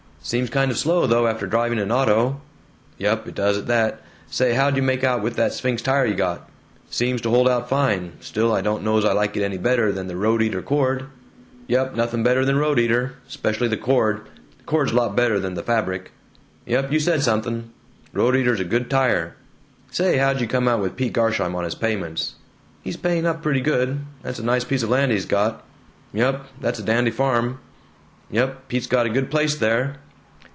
[0.23, 2.39] "Seems kind of slow though, after driving an auto."
[2.99, 4.03] "Yump, it does, at that.
[4.29, 6.47] Say, how'd you make out with that Sphinx tire you got?"
[6.91, 8.11] "Seems to hold out fine.
[8.19, 11.05] Still, I don't know's I like it any better than the Roadeater Cord."
[11.65, 13.13] "Yump, nothing better than a Roadeater.
[13.27, 14.21] Especially the cord.
[14.59, 16.11] The cord's lots better than the fabric."
[16.67, 17.71] "Yump, you said something
[18.13, 19.33] Roadeater's a good tire."
[19.89, 22.35] "Say, how'd you come out with Pete Garsheim on his payments?"
[22.83, 24.01] "He's paying up pretty good.
[24.21, 25.63] That's a nice piece of land he's got."
[26.13, 27.57] "Yump, that's a dandy farm."
[28.29, 29.95] "Yump, Pete's got a good place there."